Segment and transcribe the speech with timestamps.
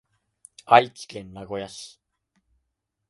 [0.65, 2.01] 愛知県名古屋市